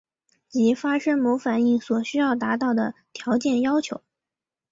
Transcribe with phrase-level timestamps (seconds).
[0.47, 4.01] 即发生某反应所需要达到的条件要求。